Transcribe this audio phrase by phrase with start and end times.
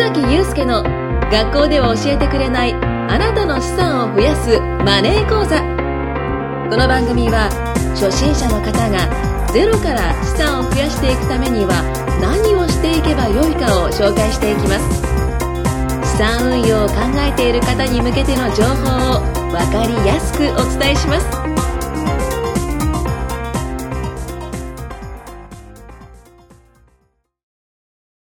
[0.00, 0.82] 崎祐介の
[1.30, 5.60] 学校では教えてくれないあなたの資産を増やすマネー講座。
[6.70, 7.52] この番組は
[7.92, 8.96] 初心者の方が
[9.52, 11.84] ゼロから資産を増やしていくためには
[12.16, 15.04] 何をしていけばよいかを紹介していきます。
[16.16, 19.20] 資産運用を考えている方に向けての情報を
[19.52, 21.26] 分かりやすくお伝えします。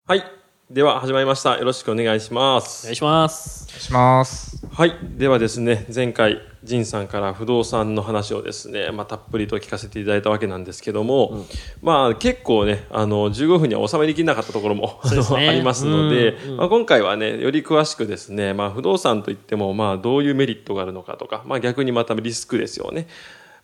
[0.07, 0.40] はい。
[0.71, 1.59] では、始まりました。
[1.59, 2.85] よろしくお願いします。
[2.85, 3.67] お願いします。
[3.69, 4.65] お願いします。
[4.71, 4.97] はい。
[5.17, 11.45] ではですね、前回、仁さんから不動産の話をですね、まあ、たっぷりと聞かせていただいたわけなんですけども、
[11.83, 23.09] まあ、結構ね、あの、15分には収めりきれなかったところも、ね ありますので、うんうんまあ、今回はね、より詳しくですね、まあ、不動産といっても、まあ、どういうメリットがあるのかとか、まあ、逆にまたリスクですよね。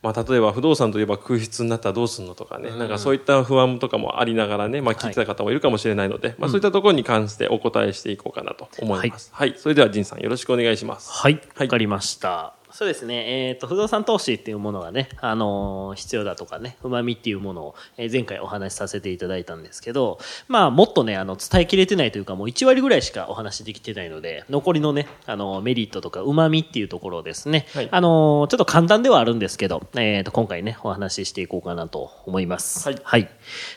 [0.03, 9.31] まあ、例えば不動産といえば空室になったらどうするのとかね、なんかそういった不安とかもありながらね、まあ、聞いてた方もいるかもしれないので、まあ、そういったところに関してお答えしていこうかなと思います。
[9.33, 9.55] はい。
[9.57, 11.11] それでは、仁さんよろしくお願いします。
[11.13, 11.35] はい。
[11.35, 12.55] わはいかりました。
[12.77, 13.49] そうですね。
[13.49, 32.87] えっ、と、不動産投資っていうものがね、あのー必要だとかね、旨味っていうものを、えー前回お話しさせていただいたんですけど、まあ、もっとね、あの、伝えきれてないというか、もう1割ぐらいしかお話できてないので、残りのね、あの、メリットとか旨味っていうところをですね、はいあのーちょっと簡単ではあるんですけど、えっ、と、今回ね、お話ししていこうかなと思います。
[32.87, 33.31] はいはい。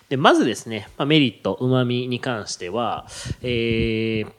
[0.10, 3.08] で、まずですね、まあ、メリット、旨味に関しては、
[3.44, 4.32] えー、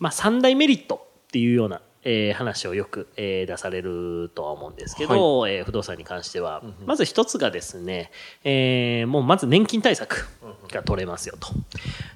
[0.00, 8.10] まあ、三大メリットっていうような、えー話をよく、えー出されるとは思うんですけど、えー不動産に関しては、まず一つがですね、
[8.44, 10.26] えーもうまず年金対策
[10.72, 11.48] が取れますよと。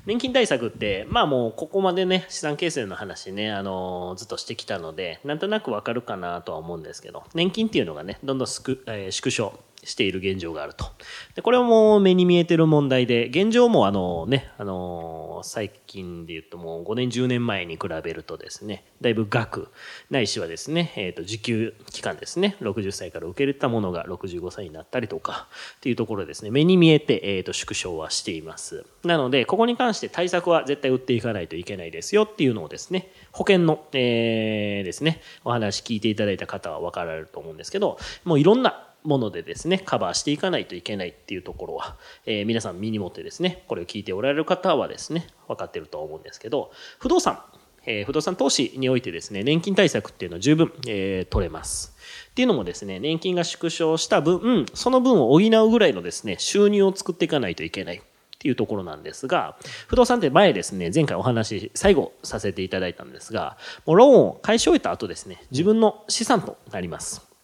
[0.07, 10.85] 年金対策って、まあもうここまでね、資産形成の話ね、あのーずっとしてきたので、なんとなくわかるかなとは思うんですけど、年金っていうのがね、どんどんすく、えー縮小している現状があると。
[11.35, 19.69] で、これはもう目に見えてる問題で、現状もあのね、あのー最近で言うともう5年、10年前に比べるとですね、だいぶ額、
[20.11, 28.85] ないしはですね、えっ、と、受給期間ですね、60歳から受け入れたものが65歳になったりとか、っていうところですね、目に見えて、えっ、と、縮小はしています。
[29.05, 41.97] なので、ここに関して対策は絶対打っていかないといけないですよっていうのをですね、保険の、えーですね、お話聞いていただいた方は分かられると思うんですけど、もういろんなものでですね、カバーしていかないといけないっていうところは、
[42.27, 47.41] えー皆さん身に持ってですね、これを聞いておられる方はですね、分かってると思うんですけど、不動産、
[47.87, 51.95] えー不動産投資においてですね、年金対策っていうのは十分、えー取れます。
[52.31, 58.03] っていうのもですね、年金が縮小した分、その分を補うぐらいのですね、収入を作っていかないといけない。
[58.37, 59.57] っていうところなんですが、
[59.89, 63.57] 不動産って前ですね、前回お話、最後させていただいたんですが、
[63.87, 67.36] もうローンを返し終えた後ですね、自分の資産となります。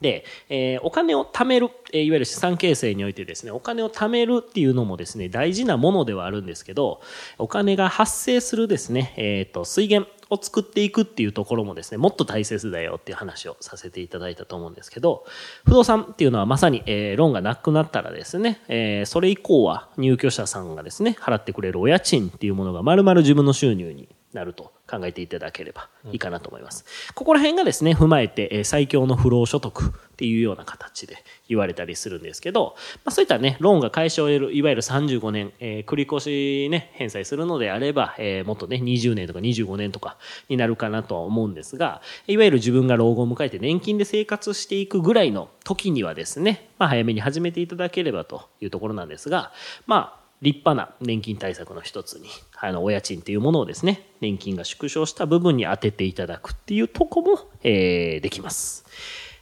[0.00, 7.00] で、えーお金を貯める、えーいわゆる資産形成においてですね、お金を貯めるっていうのもですね、大事なものではあるんですけど、
[7.38, 15.24] お金が発生するですね、えっ、と、水源を作っていくっていうところもですね、もっと大切だよっていう話をさせていただいたと思うんですけど、
[15.64, 26.84] 不動産っていうのはまさに、えーローンがなくなったらですね、えーそれ以降は入居者さんがですね、払ってくれるお家賃っていうものが丸々自分の収入になると考えていただければいいかなと思います。
[27.14, 31.16] ここら辺がですね、踏まえて、えー最強の不労所得っていうような形で
[31.48, 32.74] 言われたりするんですけど、
[33.04, 40.18] まあ、そういったね、ローンが解消を得る、いわゆる35年、えー繰り越しね、返済するのであれば、えーもっとね、20年とか25年とか
[40.48, 49.52] になるかなとは思うんですが、いわゆる自分が老後を迎えて年金で生活していくぐらいの時にはですね、まあ、早めに始めていただければというところなんですが、
[49.86, 52.28] まあ、立派な年金対策の一つに、
[52.60, 58.84] あの、お家賃っていうものをですね、年金が縮小した部分に当てていただくっていうとこも、えーできます。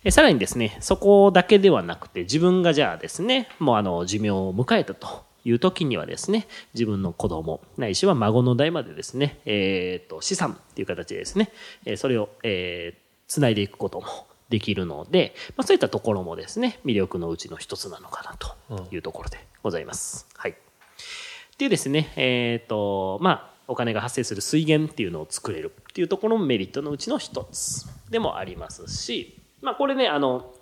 [0.05, 11.51] えさらにですね、そこだけではなくて、自分がじゃあですね、もうあの、寿命を迎えたという時にはですね、自分の子供、ないしは孫の代までですね、えっ、と、資産っていう形でですね、
[11.84, 14.07] えそれを、えー、繋いでいくことも
[14.49, 20.27] できるので、まあ、そういったところもですね、魅力のうちの一つなのかなというところでございます。
[20.37, 20.57] はい。
[21.59, 30.53] でですね、えっ、と、まあ、お金が発生する水源っていうのを作れるっていうところもメリットのうちの一つでもありますし、まあ、これね、あの、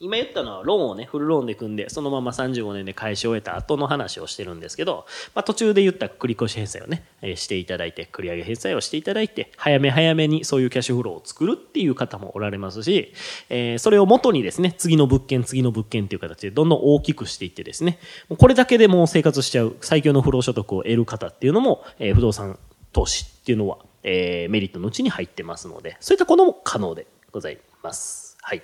[0.00, 13.12] 今言ったのはローンをね、フルローンで組んで、そのまま35年で返し終えた後の話をしてるんですけど、まあ、途中で言った繰越し返済をね、えーしていただいて、繰り上げ返済をしていただいて、早め早めにそういうキャッシュフローを作るっていう方もおられますし、
[13.48, 17.98] えーそれを元にですね、次の物件、次の物件っていう形でどんどん大きくしていってですね、
[18.28, 22.58] これだけでもう生活しちゃう最強の不労所得を得る方っていうのも、えー不動産
[22.92, 28.36] 投資っていうのは、えメリットのうちに入ってますので、そういったことも可能でございます。
[28.40, 28.62] はい。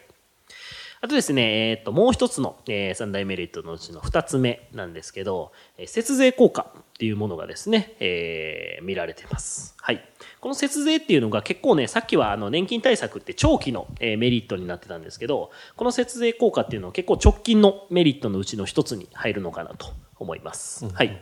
[1.05, 9.75] あとですね、えっ、と、もう一つの、えー、三大メリットのうちの二つ目なんですけど、えー節税効果っていうものがですね、えー見られています。
[9.83, 10.03] はい。
[10.41, 20.87] この節税っていうのが結構ね、さっきはあの年金対策って長期の、えーメリットになってたんですけど、この節税効果っていうのは結構直近のメリットのうちの一つに入るのかなと思います。
[20.89, 21.21] はい。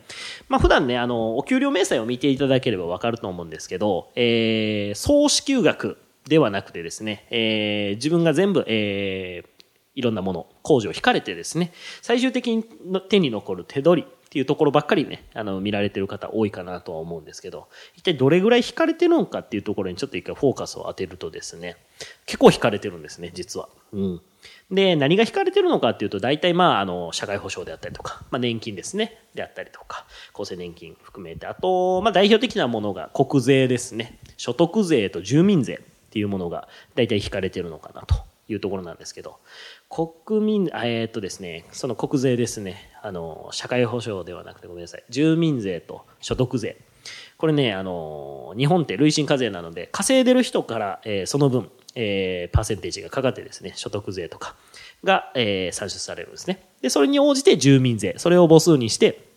[0.49, 5.99] まあ普段ね、あの、お給料明細を見ていただければわかると思うんですけど、えー総支給額
[6.29, 9.52] ではなくてですね、えー自分が全部、えー
[9.95, 12.65] いろんなもの、控除を引かれてですね、最終的に
[13.09, 21.77] 手に残る手取りっていうところばっかりね、あの、見られてる方多いかなとは思うんですけど、一体どれぐらい引かれてるのかっていうところにちょっと一回フォーカスを当てるとですね、
[22.25, 23.69] 結構引かれてるんですね、実は。
[23.93, 24.21] うん。
[24.71, 34.19] で、何が引かれてるのかっていうと、大体まあ、あの、社会保障であったりとか、まあ、年金ですね、であったりとか、厚生年金含めて、あと、まあ、代表的なものが国税ですね。
[34.39, 35.79] 所得税と住民税っ
[36.11, 38.15] ていうものが大体引かれてるのかなと
[38.49, 39.39] いうところなんですけど、
[39.95, 46.79] 国民、えーっとですね、その国税ですね、あの、社会保障ではなくてごめんなさい、住民税と所得税。
[47.37, 54.57] これね、あの、日本って累進課税なので、稼いでる人から、えーその分、えーパーセンテージがかかってですね、所得税とか
[55.05, 56.65] が、えー算出されるんですね。
[56.81, 59.29] で、それに応じて住民税、それを母数にして、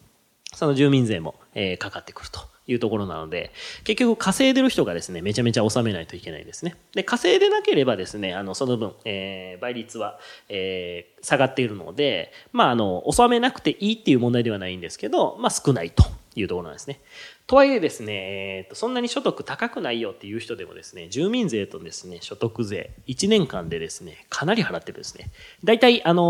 [0.53, 3.51] その住民税も、えーかかってくるというところなので、
[3.83, 6.75] 結局稼いでる人がですね、めちゃめちゃ納めないといけないんですね。
[6.93, 10.19] で、稼いでなければですね、あの、その分、えー倍率は、
[10.49, 16.03] えー下がっているので、まあ、あの、納めなくていいっていう問題ではないんですけど、まあ、少ないと
[16.35, 16.99] いうところなんですね。
[17.47, 25.31] とはいえですね、えーとそんなに所得高くないよっていう人でもですね、住民税とですね、所得税、1年間でですね、かなり払ってるんですね。
[25.63, 26.21] 大体、あの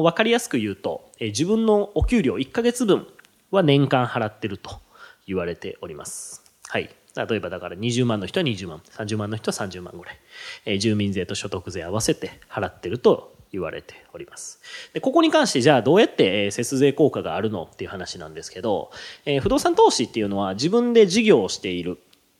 [0.00, 3.06] ーわかりやすく言うと、えー自分のお給料1ヶ月分
[3.50, 4.80] は年間払ってると
[5.26, 6.42] 言われております。
[6.68, 6.90] はい。
[7.16, 10.18] 例えばだから20万の人は20万、30万の人は30万ぐらい、
[10.64, 14.60] えー住民税と所得税合わせて払ってると言われております。
[14.92, 18.90] で、ここに関してじゃあどうやってえー節税効果があるのっていう話なんですけど、
[19.24, 21.98] えー不動産投資っていうのは自分で事業をしている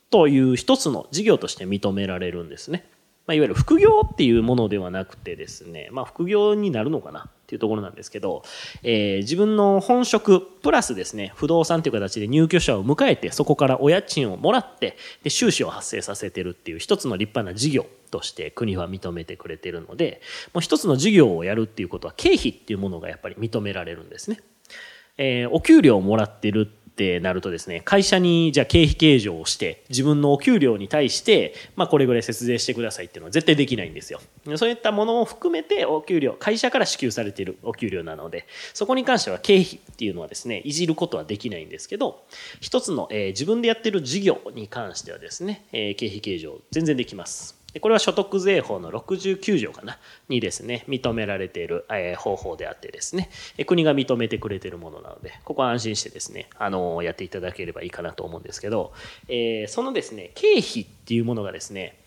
[0.09, 2.85] という一つの事業として認められるんですね。
[3.27, 8.43] まあ、いわゆる副業っていうものではなくてですね、まあ、副業になるのかなっていうところなんですけど、
[8.83, 20.21] えー自分の本職プラスですね、不動産という形で入居者を迎えて、そこからお家賃をもらって、で、収支を発生させてるっていう一つの立派な事業として国は認めてくれてるので、
[20.53, 24.39] もう一つの事業をやるっていうことは経費っていうものがやっぱり認められるんですね。
[25.17, 34.21] えーお給料をもらってるってなるとですね、会社にじゃあ経費計上をして、自分のお給料に対して、まあこれぐらい節税してくださいっていうのは絶対できないんですよ。
[34.55, 42.23] そういったものを含めてお給料、会社から支給されているお給料なので、そこに関しては経費っていうのはですね、いじることはできないんですけど、
[42.61, 47.64] 一つの、えー自分でやってる事業に関してはですね、えー経費計上全然できます。
[47.75, 49.97] でこれは所得税法の69条かな
[50.29, 53.29] にですね、認められている、え方法であってですね、
[53.65, 58.93] 国が認めてくれているものなので、ここは安心してですね、あのやっていただければいいかなと思うんですけど、
[59.27, 61.99] えそのですね、経費っていうものがですね、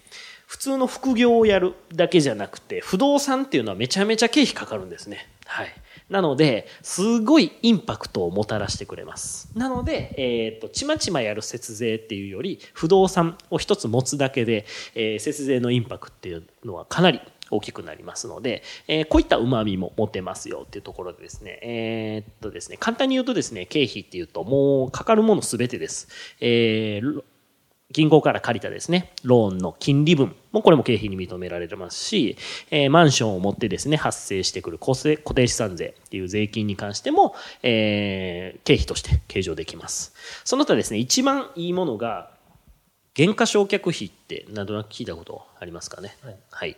[0.47, 5.29] 普通の副業をやるだけじゃなくて、不動産っていうのはめちゃめちゃ経費かかるんですね。
[5.45, 5.69] はい。
[6.09, 9.51] なので、すごいインパクトをもたらしてくれます。
[9.55, 14.65] なので、えっ、と、ちまちまやる節税っていうより、不動産を一つ持つだけで、
[14.95, 17.21] えー節税のインパクトっていうのはかなり
[17.51, 26.09] 大きくなりますので、えーこういった旨味も持てますよっていうところでですね、えーっとですね、簡単に言うとですね、経費っていうともうかかるものすべてです。
[26.41, 27.23] えー
[27.91, 32.37] 銀行から借りたですね、ローンの金利分もこれも経費に認められますし、
[32.71, 40.15] えーマンションを持ってですね、発生してくる固定固定資産税っていう税金に関しても、えー経費として計上できます。
[40.45, 42.31] その他ですね、一番いいものが、
[43.15, 46.15] 減価償却費ってなんとなく聞いたことありますかね？
[46.51, 46.77] はい。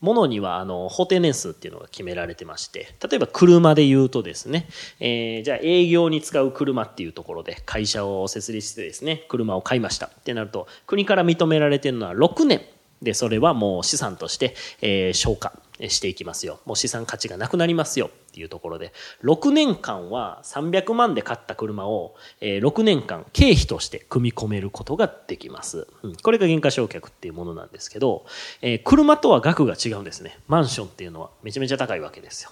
[0.00, 4.68] ものにはあの法定年数っていうのが決められてまして、例えば車で言うとですね、
[5.00, 12.62] えーじゃあ営業に使う車っていうところで会社を設立してですね、車を買いましたってなると、国から認められてるのは6年
[13.02, 15.52] で、それはもう資産として、えー消化
[15.88, 16.60] していきますよ。
[16.66, 25.86] もう資産価値がなくなりますよっていうところで、6年間は300万で買った車を、えー6年間経費として組み込めることができます。
[26.02, 28.26] うんこれが減価償却っていうものなんですけど、
[28.60, 30.38] えー車とは額が違うんですね。
[30.48, 32.50] マンションっていうのはめちゃめちゃ高いわけですよ。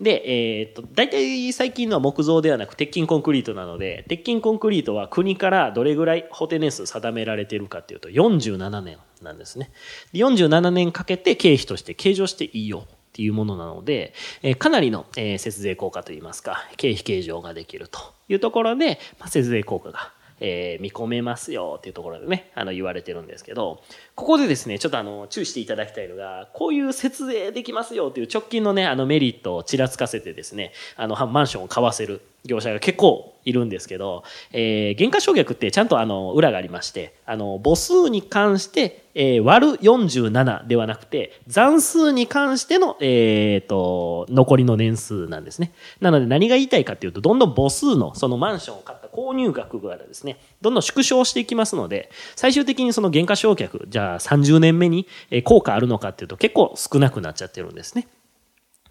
[0.00, 9.70] で、えーっと、大体最近のは木造ではなく鉄筋コンクリートなので、鉄筋コンクリートは国からどれぐらい法定年数定められているかっていうと47年なんですね。
[10.12, 12.86] で47年かけて経費として計上していいよ
[13.16, 23.82] っていうものなので、えかなりの、え節税効果といいますか、経費計上ができるというところで、まあ、節税効果がえー見込めますよっていうところでね、あの、言われてるんですけど、
[24.14, 45.72] ここでですね、ちょっとあの、注意していただきたいのが、こういう節税できますよっていう直近のね、あのメリットをちらつかせてですね、あの、マンションを買わせる業者が結構いるんですけど、えー、原価償却ってちゃんとあの、裏がありまして、あの、母数に関して、えー割る47ではなくて、残数に関しての、えー、と、残りの年数なんですね。
[46.00, 55.06] なので何が言いたいかっていうと、どんどん母数の、そのマンションを買った購入額がですね、どんどん縮小していきますので、最終的にその原価償却、じゃあ30年目に
[55.44, 58.06] 効果あるのかっていうと結構少なくなっちゃってるんですね。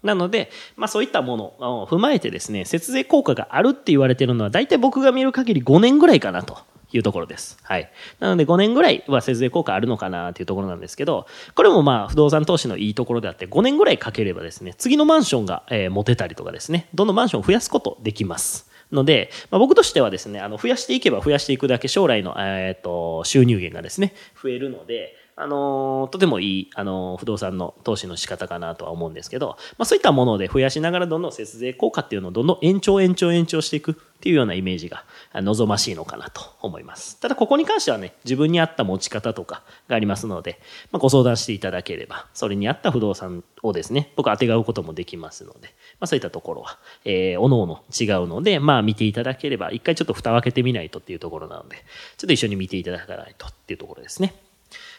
[0.02, 1.44] なので、まあそういったもの
[1.82, 6.58] を踏まえてですね、節税効果があるって言われてるのは、大体僕が見る限り5年ぐらいかなと
[6.92, 7.58] いうところです。
[7.62, 7.90] はい。
[8.20, 18.65] なので5年ぐらいは節税効果あるのかなっていうところなんですけど、これもまあ不動産投資のいいところであって、5年ぐらいかければですね、次のマンションが、えー持てたりとかですね、どんどんマンションを増やすことできます。
[18.92, 37.20] ので、まあ、僕としてはですね、あの、増やしていけば増やしていくだけ将来の、えっ、と、収入源がですね、増えるので、あのとてもいい、あの不動産の投資の仕方かなとは思うんですけど、まあ、そういったもので増やしながらどんどん節税効果っていうのをどんどん延長延長延長していくっていうようなイメージが望ましいのかなと思います。
[37.20, 40.58] ただここに関してはね、自分に合った持ち方とかがありますので、
[40.90, 45.68] まあ、ご相談していただければ、それに合った不動産をですね、僕当てがうこともできますので、
[46.00, 51.76] まあ、そういったところは、えー、おのおの違うので、まあ見ていただければ、一回ちょっと蓋を開けてみないとっていうところなので、
[52.16, 54.34] ちょっと一緒に見ていただかないとっていうところですね。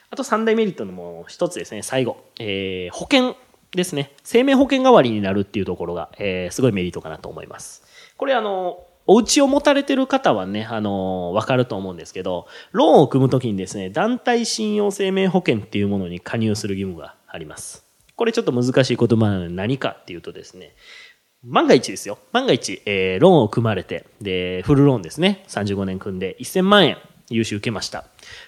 [0.09, 2.17] あと三大メリットのもう一つですね、最後。
[2.39, 3.35] えー保険
[3.71, 4.13] ですね。
[4.23, 7.83] 生命保険代わりになるっていうところが、えーすごいメリットかなと思います。
[8.15, 17.85] これあの、お家を持たれてる方はね、あの、わかると思うんですけど、ローンを組むときにですね、団体信用生命保険っていうものに加入する義務があります。
[18.15, 20.75] これちょっと難しい言葉なので何かっていうとですね、
[21.43, 22.17] 万が一ですよ。
[22.33, 25.45] 万が一、えーローンを組まれて、で、フルローンですね。
[25.47, 26.97] 35年組んで1000万円
[27.29, 28.05] 融資受けました。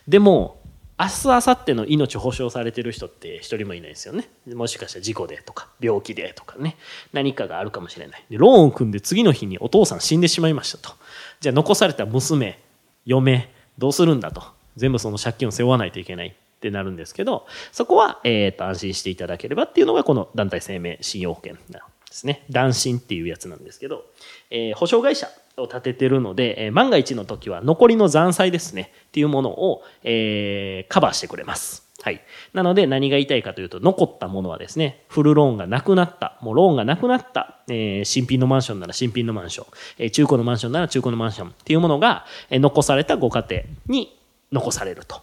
[0.08, 0.59] でも、
[1.00, 4.28] 明日、明後日の命保証されてる人って一人もいないですよね。
[4.54, 6.76] もしかしたら事故でとか、病気でとかね、
[7.14, 8.26] 何かがあるかもしれない。
[8.30, 10.94] で、ローンを組んで次の日にお父さん死んでしまいましたと。
[11.40, 12.60] じゃあ残された娘、
[13.06, 14.44] 嫁、どうするんだと。
[14.76, 22.44] 全部その借金を背負わないといけないってなるんですけど、そこは、えっ、と、安心していただければっていうのがこの団体生命信用保険なんですね。
[22.50, 24.04] 断信っていうやつなんですけど、
[24.50, 25.30] えー保証会社
[25.60, 31.88] を立ててるので、え万が一の時は残りの残債ですねっていうものを、えーカバーしてくれます。
[32.02, 32.22] はい。
[32.54, 44.18] なので何が言いたいかというと、残ったものはですね、フルローンがなくなった、もうローンがなくなった、えー新品のマンションなら新品のマンション、えー中古のマンションなら中古のマンションっていうものが、えー残されたご家庭に
[44.52, 45.22] 残されると。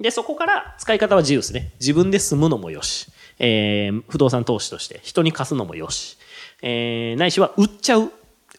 [0.00, 1.72] で、そこから使い方は自由ですね。
[1.80, 3.06] 自分で住むのもよし、
[3.38, 6.18] えー不動産投資として人に貸すのもよし、
[6.62, 8.10] えーないしは売っちゃう。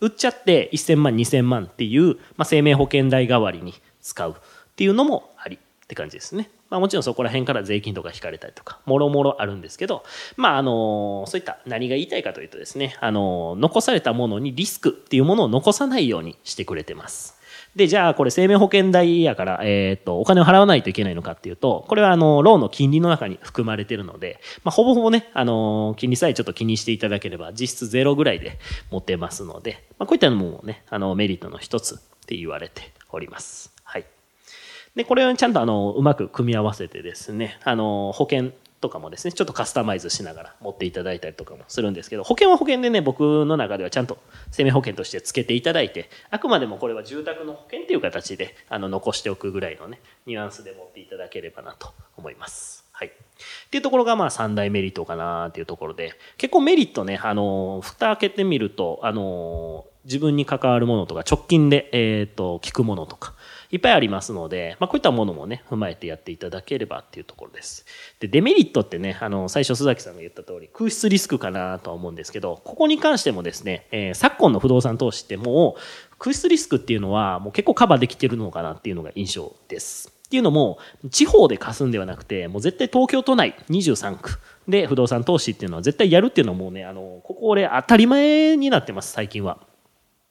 [0.01, 4.35] 売っちゃって1000万、2000万っていう、まあ、生命保険代代わりに使うっ
[4.75, 6.49] ていうのもありって感じですね。
[6.69, 10.03] まあもちろんそこら辺から税金とか引かれたりとか、もろもろあるんですけど、
[10.35, 17.36] まああのそういった何が言いたいかというとですね、あの残されたものにリスクっていうものを残さないようにしてくれてます。
[17.75, 28.59] で、じゃあこれ生命保険代やから、えっ、と、お金を払わないといけないのかっていうと、これはあの、ローの金利の中に含まれてるので、まあ、ほぼほぼね、あの、金利さえちょっと気にしていただければ、実質ゼロぐらいで
[28.91, 33.73] 持てますので、まあ、こういったのもね、あの、メリットの一つって言われております。
[33.83, 34.05] はい。
[34.95, 44.17] で、これをちゃんとあの、うまく組み合わせてですね、あの、保険とかもですね、ちょっとカスタマイズしながら持っていただいたりとかもするんですけど、保険は保険でね、僕の中ではちゃんと
[44.51, 52.85] 生命保険として付けていただいて、あくまでもこれは住宅の保険っていう形で、あの、残しておくぐらいのね、ニュアンスで持っていただければなと思います。
[52.91, 53.07] はい。
[53.07, 53.11] っ
[53.69, 63.33] ていうところがまあ三大メリットかなっていうところで、結構メリットね、あの、蓋開けてみると、あの、自分に関わるものとか直近で、えっ、と、聞くものとか、
[63.71, 67.85] いっぱいありますので、まあ、こういったものもね、踏まえてやっていただければっていうところです。
[68.21, 80.13] で、デメリットってね、あの、最初須崎さんが言った通り、空室リスクかなとは思うんですけど、ここに関してもですね、えー昨今の不動産投資ってもう、空室リスクっていうのはもう結構カバーできてるのかなっていうのが印象です。
[80.27, 80.77] っていうのも、
[81.09, 89.66] 地方で貸すんではなくて、もう絶対東京都内23区で不動産投資っていうのは絶対やるっていうのはもうね、あの、ここ俺当たり前になってます、最近は。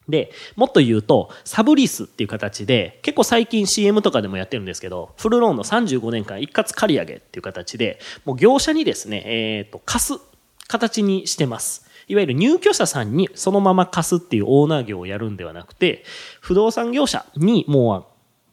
[0.08, 10.20] で、もっと言うと、サブリースっていう形で、結構最近 CM とかでもやってるんですけど、フルローンの35年間一括借り上げっていう形で、もう業者にですね、えっ、と、貸す
[10.68, 11.86] 形にしてます。
[12.08, 16.04] いわゆる入居者さんにそのまま貸すっていうオーナー業をやるんではなくて、
[16.40, 18.04] 不動産業者にもう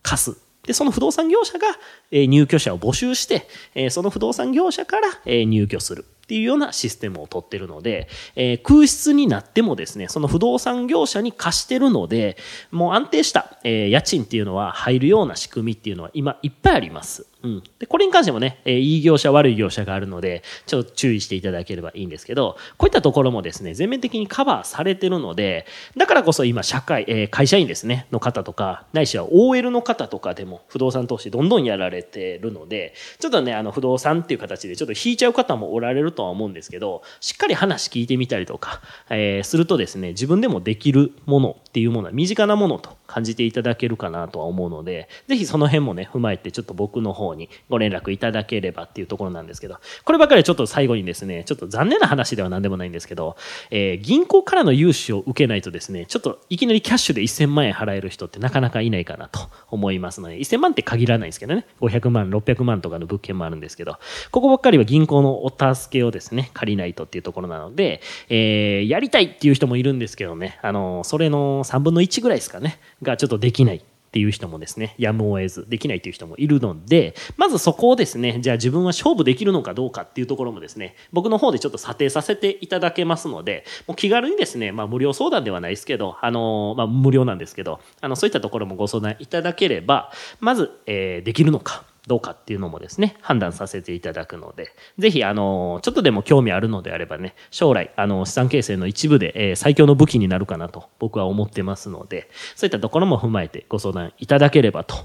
[0.02, 0.38] 貸す。
[0.64, 1.68] で、その不動産業者が
[2.12, 6.06] 入居者を募集して、その不動産業者から入居する。
[6.24, 12.38] っていうようなシステムを取ってるので、えー、空室になってもですね、その不動産業者に貸してるので、
[12.72, 17.28] もう安定した、えー、家賃っていうのは入るような仕組みっていうのは今いっぱいあります。
[17.44, 17.64] うん。
[17.78, 25.66] で、これに関してもね、えー、いい業者、悪い業者があるので、ちょっと注意していただければいいんですけど、こういったところもですね、全面的にカバーされてるので、
[25.98, 53.36] だからこそ今、社会、えー、会社員ですね、の方とか、ないしは OL の方とかでも不動産投資どんどんやられてるので、ちょっとね、あの、不動産っていう形でちょっと引いちゃう方もおられるとは思うんですけど、しっかり話聞いてみたりとか、えー、するとですね、自分でもできるものっていうものは身近なものと感じていただけるかなとは思うので、ぜひその辺もね、踏まえてちょっと僕の方にご連絡いただければっていうところなんですけど、こればっかりはちょっと最後にですね、ちょっと残念な話では何でもないんですけど、
[53.70, 63.98] えー、銀行からの融資を受けないとですね、ちょっといきなりキャッシュで1000万円払える人ってなかなかいないかなと思いますので、1000万って限らないんですけどね、500万、600万とかの物件もあるんですけど、
[64.32, 73.82] ここばっかりは銀行のお助けをですね、借りないとっていうところなので、えー、やりたいっていう人もいるんですけどね、あの、それの3分の1ぐらいですかね、がちょっとできないっ
[74.14, 104.96] ていう人もですね、やむを得ず、できないという人もいるので、まずそこをですね、じゃあ自分は勝負できるのかどうかっていうところもですね、僕の方でちょっと査定させていただけますので、もう気軽にですね、まあ無料相談ではないですけど、あの、まあ無料なんですけど、あの、そういったところもご相談いただければ、まず、えー、できるのか、どうかっていうのもですね、判断させていただくので、ぜひ、あの、ちょっとでも興味あるのであればね、将来、あの、資産形成の一部で、えー、最強の武器になるかなと僕は思ってますので、そういったところも踏まえてご相談いただければと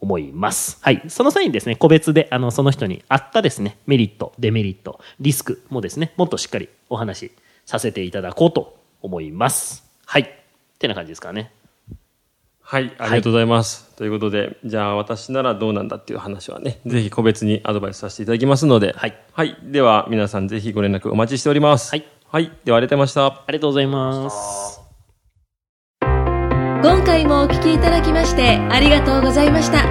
[0.00, 0.78] 思います。
[0.80, 1.02] はい。
[1.08, 7.32] その際にですね、個別で、あの、その人に合ったですね、メリット、デメリット、リスクもですね、もっとしっかりお話し
[7.66, 9.84] させていただこうと思います。
[10.06, 10.22] はい。
[10.22, 11.52] ってな感じですかね。
[12.68, 13.84] はい、ありがとうございます。
[13.90, 19.16] はい、ということで、じゃあ私ならどうなんだっていう話はね、ぜひ個別にアドバイスさせていただきますので、はい。
[19.32, 19.56] はい。
[19.62, 21.92] では皆さんぜひご連絡お待ちしております。
[21.92, 22.04] はい。
[22.28, 22.50] はい。
[22.64, 23.44] ではありがとうございました。
[23.46, 24.80] ありがとうございます。
[26.02, 29.84] 今回もお聞きいただきましてありがとうございました。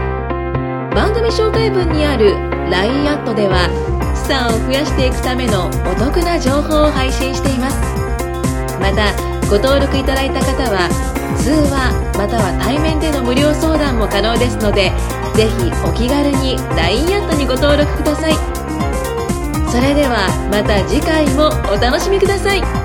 [0.94, 2.34] 番組紹介文にある
[2.70, 3.70] LINE アットでは、
[4.16, 7.78] 資産を増やしていくためのお得な情報を配信しています。
[8.82, 10.90] また、ご登録いただいた方は、
[11.38, 14.92] 通話または対面での無料相談も可能ですので
[15.36, 18.34] ぜひお気軽に LINE アットにご登録ください。
[19.70, 22.85] それではまた次回もお楽しみください。